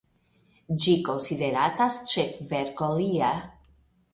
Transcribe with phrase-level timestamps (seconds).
[0.83, 3.29] Ĝi konsideratas ĉefverko lia.